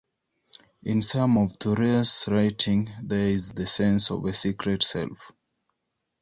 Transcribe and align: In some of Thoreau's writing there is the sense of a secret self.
In 0.81 1.03
some 1.03 1.37
of 1.37 1.57
Thoreau's 1.59 2.25
writing 2.27 2.89
there 3.03 3.23
is 3.27 3.51
the 3.51 3.67
sense 3.67 4.09
of 4.09 4.25
a 4.25 4.33
secret 4.33 4.81
self. 4.81 5.19